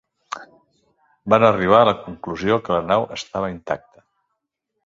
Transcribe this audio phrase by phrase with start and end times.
[1.33, 4.07] Van arribar a la conclusió que la nau estava intacta.